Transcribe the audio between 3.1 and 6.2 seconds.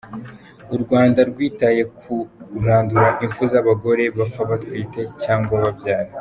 impfu z’abagore bapfa batwite cyangwa babyara.